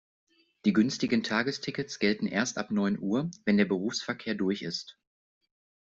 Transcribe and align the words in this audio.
Die 0.65 0.73
günstigen 0.73 1.21
Tagestickets 1.21 1.99
gelten 1.99 2.25
erst 2.25 2.57
ab 2.57 2.71
neun 2.71 2.97
Uhr, 2.97 3.29
wenn 3.45 3.57
der 3.57 3.65
Berufsverkehr 3.65 4.33
durch 4.33 4.63
ist. 4.63 4.97